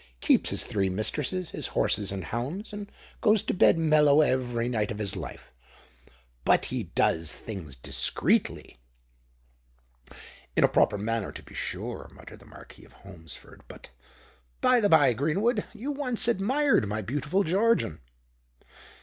[0.19, 4.89] Keeps his three mistresses, his horses and hounds, and goes to bed mellow every night
[4.89, 5.51] of his life.
[6.43, 8.79] But he does things discreetly."
[10.55, 13.61] "In a proper manner, to be sure," muttered the Marquis of Holmesford.
[13.67, 13.91] "But,
[14.59, 17.99] by the by, Greenwood, you once admired my beautiful Georgian."